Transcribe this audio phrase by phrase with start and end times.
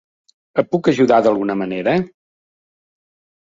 [0.61, 1.95] Et puc ajudar d'alguna manera?